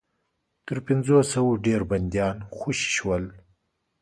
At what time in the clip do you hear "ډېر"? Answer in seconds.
1.65-1.81